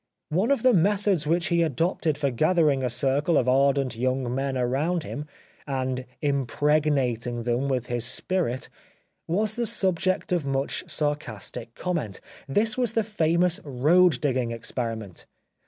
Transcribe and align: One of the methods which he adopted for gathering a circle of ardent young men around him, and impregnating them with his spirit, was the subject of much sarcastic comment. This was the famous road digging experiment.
One 0.29 0.49
of 0.49 0.63
the 0.63 0.73
methods 0.73 1.27
which 1.27 1.49
he 1.49 1.61
adopted 1.61 2.17
for 2.17 2.31
gathering 2.31 2.81
a 2.83 2.89
circle 2.89 3.37
of 3.37 3.47
ardent 3.47 3.95
young 3.95 4.33
men 4.33 4.57
around 4.57 5.03
him, 5.03 5.27
and 5.67 6.05
impregnating 6.23 7.43
them 7.43 7.67
with 7.67 7.85
his 7.85 8.03
spirit, 8.03 8.67
was 9.27 9.55
the 9.55 9.67
subject 9.67 10.31
of 10.31 10.43
much 10.43 10.89
sarcastic 10.89 11.75
comment. 11.75 12.19
This 12.49 12.79
was 12.79 12.93
the 12.93 13.03
famous 13.03 13.59
road 13.63 14.19
digging 14.21 14.49
experiment. 14.49 15.27